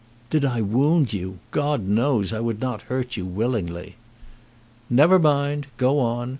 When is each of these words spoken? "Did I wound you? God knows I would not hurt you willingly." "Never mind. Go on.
"Did 0.31 0.45
I 0.45 0.61
wound 0.61 1.13
you? 1.13 1.37
God 1.51 1.87
knows 1.87 2.33
I 2.33 2.39
would 2.39 2.59
not 2.59 2.81
hurt 2.89 3.17
you 3.17 3.23
willingly." 3.23 3.97
"Never 4.89 5.19
mind. 5.19 5.67
Go 5.77 5.99
on. 5.99 6.29